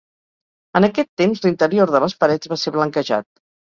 En 0.79 0.87
aquest 0.87 1.11
temps, 1.23 1.43
l'interior 1.45 1.95
de 1.97 2.05
les 2.07 2.19
parets 2.27 2.55
va 2.57 2.63
ser 2.67 2.79
blanquejat. 2.81 3.35